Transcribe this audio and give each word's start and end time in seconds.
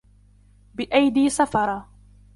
بأيدي 0.73 1.29
سفرة 1.29 1.87